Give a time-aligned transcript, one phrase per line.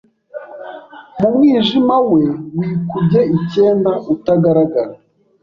[1.19, 2.23] mu mwijima we
[2.57, 4.93] wikubye icyenda Utagaragara